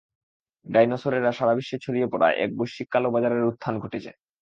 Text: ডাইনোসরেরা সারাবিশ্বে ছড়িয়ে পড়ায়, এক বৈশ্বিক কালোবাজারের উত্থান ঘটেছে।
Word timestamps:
ডাইনোসরেরা 0.65 1.31
সারাবিশ্বে 1.31 1.77
ছড়িয়ে 1.79 2.07
পড়ায়, 2.07 2.35
এক 2.35 2.49
বৈশ্বিক 2.57 2.87
কালোবাজারের 2.91 3.43
উত্থান 3.43 3.75
ঘটেছে। 3.79 4.11